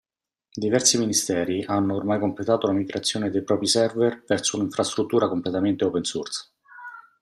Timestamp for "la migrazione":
2.65-3.29